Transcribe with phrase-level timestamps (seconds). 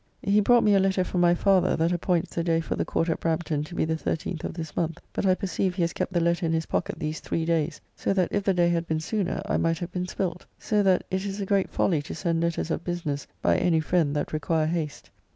[0.23, 3.07] He brought me a letter from my father, that appoints the day for the Court
[3.07, 6.11] at Brampton to be the 13th of this month; but I perceive he has kept
[6.11, 8.99] the letter in his pocket these three days, so that if the day had been
[8.99, 10.47] sooner, I might have been spilt.
[10.57, 14.15] So that it is a great folly to send letters of business by any friend
[14.15, 15.11] that require haste.